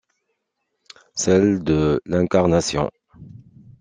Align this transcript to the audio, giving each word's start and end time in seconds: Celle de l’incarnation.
Celle 1.13 1.59
de 1.63 2.01
l’incarnation. 2.07 2.89